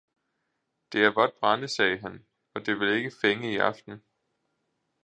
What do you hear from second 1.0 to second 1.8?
er vådt brænde,